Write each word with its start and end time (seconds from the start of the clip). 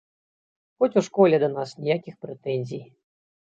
Хоць 0.83 0.97
у 1.01 1.03
школе 1.07 1.35
да 1.43 1.49
нас 1.57 1.75
ніякіх 1.83 2.17
прэтэнзій. 2.27 2.83